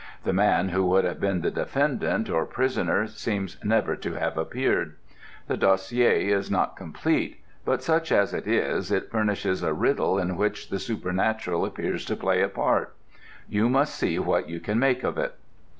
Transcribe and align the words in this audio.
The 0.23 0.33
man 0.33 0.69
who 0.69 0.83
would 0.87 1.05
have 1.05 1.19
been 1.19 1.41
the 1.41 1.51
defendant 1.51 2.27
or 2.27 2.43
prisoner 2.47 3.05
seems 3.05 3.63
never 3.63 3.95
to 3.97 4.13
have 4.15 4.35
appeared. 4.35 4.95
The 5.47 5.57
dossier 5.57 6.27
is 6.29 6.49
not 6.49 6.75
complete, 6.75 7.39
but, 7.65 7.83
such 7.83 8.11
as 8.11 8.33
it 8.33 8.47
is, 8.47 8.91
it 8.91 9.11
furnishes 9.11 9.61
a 9.61 9.75
riddle 9.75 10.17
in 10.17 10.37
which 10.37 10.69
the 10.71 10.79
supernatural 10.79 11.65
appears 11.65 12.03
to 12.05 12.15
play 12.15 12.41
a 12.41 12.49
part. 12.49 12.95
You 13.47 13.69
must 13.69 13.93
see 13.93 14.17
what 14.17 14.49
you 14.49 14.59
can 14.59 14.79
make 14.79 15.03
of 15.03 15.19
it. 15.19 15.35